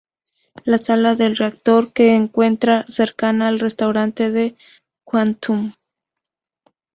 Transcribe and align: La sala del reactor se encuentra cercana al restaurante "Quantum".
La 0.65 0.79
sala 0.79 1.13
del 1.13 1.35
reactor 1.37 1.91
se 1.95 2.15
encuentra 2.15 2.85
cercana 2.87 3.49
al 3.49 3.59
restaurante 3.59 4.55
"Quantum". 5.03 5.73